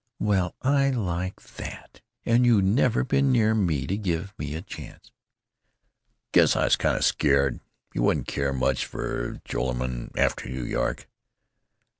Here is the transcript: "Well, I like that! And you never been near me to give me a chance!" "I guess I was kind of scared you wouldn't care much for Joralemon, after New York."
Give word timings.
"Well, 0.17 0.55
I 0.63 0.89
like 0.89 1.39
that! 1.57 2.01
And 2.25 2.43
you 2.43 2.59
never 2.59 3.03
been 3.03 3.31
near 3.31 3.53
me 3.53 3.85
to 3.85 3.95
give 3.95 4.33
me 4.35 4.55
a 4.55 4.63
chance!" 4.63 5.11
"I 5.11 5.13
guess 6.31 6.55
I 6.55 6.63
was 6.63 6.75
kind 6.75 6.97
of 6.97 7.05
scared 7.05 7.59
you 7.93 8.01
wouldn't 8.01 8.27
care 8.27 8.51
much 8.51 8.87
for 8.87 9.39
Joralemon, 9.45 10.09
after 10.17 10.49
New 10.49 10.65
York." 10.65 11.07